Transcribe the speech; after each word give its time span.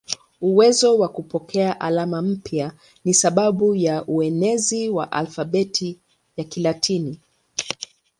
Uwezo 0.41 0.97
wa 0.97 1.07
kupokea 1.09 1.79
alama 1.79 2.21
mpya 2.21 2.73
ni 3.05 3.13
sababu 3.13 3.75
ya 3.75 4.05
uenezi 4.05 4.89
wa 4.89 5.11
alfabeti 5.11 5.99
ya 6.37 6.43
Kilatini. 6.43 7.19